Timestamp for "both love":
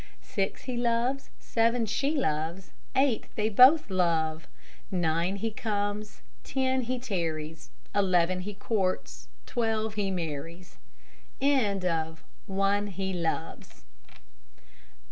3.49-4.47